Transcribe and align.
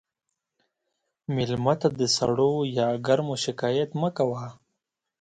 مېلمه 1.35 1.73
ته 1.81 1.87
د 1.99 2.01
سړو 2.15 2.51
یا 2.77 2.87
ګرمو 3.05 3.35
شکایت 3.45 3.89
مه 4.01 4.09
کوه. 4.17 4.45